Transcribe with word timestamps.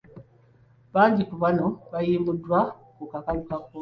Bangi 0.93 1.23
ku 1.29 1.35
bano 1.43 1.65
baayimbulwa 1.91 2.59
ku 2.95 3.03
kakalu 3.11 3.41
ka 3.47 3.55
kkooti. 3.57 3.69